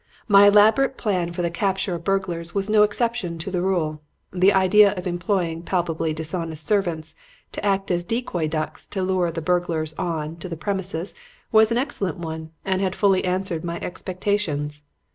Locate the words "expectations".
13.79-14.81